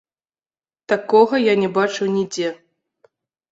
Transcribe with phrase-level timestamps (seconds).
[0.93, 2.49] Такога я не бачыў нідзе.